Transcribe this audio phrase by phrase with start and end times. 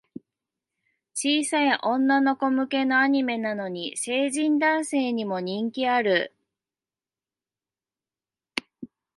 [1.13, 6.33] 小さい女の子向けのアニメなのに、成人男性にも人気ある